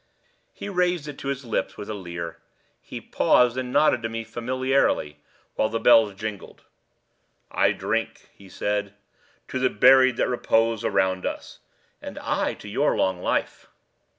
[0.51, 2.39] He raised it to his lips with a leer.
[2.81, 5.17] He paused and nodded to me familiarly,
[5.53, 6.63] while his bells jingled.
[7.51, 8.95] "I drink," he said,
[9.47, 11.59] "to the buried that repose around us."
[12.01, 13.67] "And I to your long life."